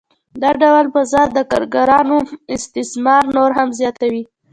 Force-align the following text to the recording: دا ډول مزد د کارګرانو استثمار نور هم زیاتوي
دا 0.41 0.49
ډول 0.61 0.85
مزد 0.95 1.29
د 1.33 1.39
کارګرانو 1.51 2.17
استثمار 2.55 3.23
نور 3.35 3.51
هم 3.57 3.69
زیاتوي 3.79 4.23